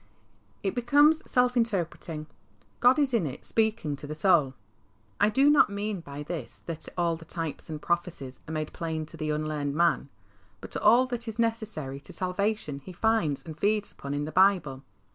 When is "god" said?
2.79-2.97